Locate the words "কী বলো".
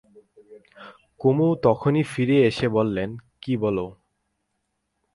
3.41-3.85